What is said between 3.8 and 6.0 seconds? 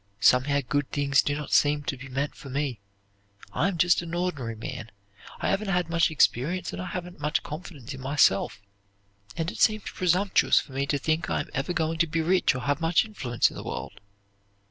an ordinary man, I haven't had